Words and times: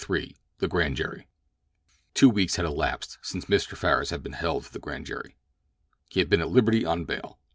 —THE 0.57 0.67
GRAND 0.67 0.95
JURY 0.95 1.27
Two 2.15 2.27
weeks 2.31 2.55
had 2.55 2.65
elapsed 2.65 3.19
since 3.21 3.45
Mr. 3.45 3.77
Farris 3.77 4.09
had 4.09 4.23
been 4.23 4.33
held 4.33 4.65
for 4.65 4.73
the 4.73 4.79
grand 4.79 5.05
jury. 5.05 5.37
He 6.09 6.19
had 6.19 6.27
been 6.27 6.41
at 6.41 6.49
liberty 6.49 6.83
on 6.83 7.05
bail. 7.05 7.37